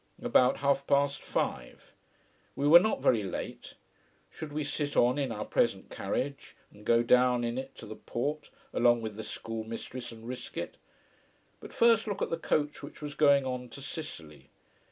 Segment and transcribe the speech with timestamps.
[0.23, 1.93] About half past five.
[2.55, 3.75] We were not very late.
[4.31, 7.95] Should we sit on in our present carriage, and go down in it to the
[7.97, 10.77] port, along with the schoolmistress, and risk it?
[11.59, 14.49] But first look at the coach which was going on to Sicily.